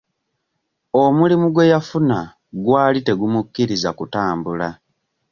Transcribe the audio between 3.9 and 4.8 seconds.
kutambula.